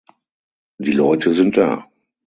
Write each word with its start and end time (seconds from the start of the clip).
Die 0.79 0.93
Leute 0.93 1.29
sind 1.29 1.57
da. 1.57 1.85